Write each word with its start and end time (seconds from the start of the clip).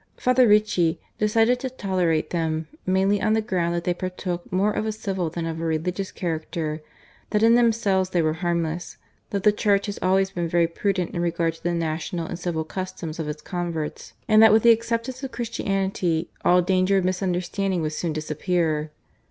Father 0.17 0.47
Ricci 0.47 0.99
decided 1.19 1.59
to 1.59 1.69
tolerate 1.69 2.31
them, 2.31 2.67
mainly 2.87 3.21
on 3.21 3.33
the 3.33 3.39
ground 3.43 3.75
that 3.75 3.83
they 3.83 3.93
partook 3.93 4.51
more 4.51 4.71
of 4.73 4.87
a 4.87 4.91
civil 4.91 5.29
than 5.29 5.45
of 5.45 5.61
a 5.61 5.63
religious 5.63 6.11
character, 6.11 6.81
that 7.29 7.43
in 7.43 7.53
themselves 7.53 8.09
they 8.09 8.21
were 8.23 8.33
harmless, 8.33 8.97
that 9.29 9.43
the 9.43 9.51
Church 9.51 9.85
has 9.85 9.99
been 9.99 10.07
always 10.09 10.31
very 10.31 10.65
prudent 10.65 11.13
in 11.13 11.21
regard 11.21 11.53
to 11.53 11.61
the 11.61 11.75
national 11.75 12.25
and 12.25 12.39
civil 12.39 12.63
customs 12.63 13.19
of 13.19 13.29
its 13.29 13.43
converts, 13.43 14.13
and 14.27 14.41
that 14.41 14.51
with 14.51 14.63
the 14.63 14.71
acceptance 14.71 15.21
of 15.21 15.31
Christianity 15.31 16.31
all 16.43 16.63
danger 16.63 16.97
of 16.97 17.05
misunderstanding 17.05 17.83
would 17.83 17.93
soon 17.93 18.11
disappear. 18.11 18.89